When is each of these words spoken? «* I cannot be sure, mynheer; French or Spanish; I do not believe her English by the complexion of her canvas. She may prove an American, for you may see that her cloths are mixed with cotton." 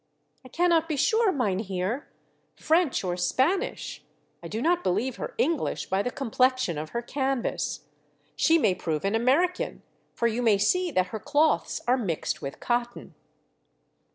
«* 0.23 0.43
I 0.43 0.47
cannot 0.49 0.89
be 0.89 0.95
sure, 0.97 1.31
mynheer; 1.31 2.07
French 2.55 3.03
or 3.03 3.15
Spanish; 3.15 4.03
I 4.41 4.47
do 4.47 4.59
not 4.59 4.83
believe 4.83 5.17
her 5.17 5.35
English 5.37 5.91
by 5.91 6.01
the 6.01 6.09
complexion 6.09 6.79
of 6.79 6.89
her 6.89 7.03
canvas. 7.03 7.81
She 8.35 8.57
may 8.57 8.73
prove 8.73 9.05
an 9.05 9.13
American, 9.13 9.83
for 10.15 10.25
you 10.25 10.41
may 10.41 10.57
see 10.57 10.89
that 10.89 11.09
her 11.09 11.19
cloths 11.19 11.81
are 11.87 11.97
mixed 11.97 12.41
with 12.41 12.59
cotton." 12.59 13.13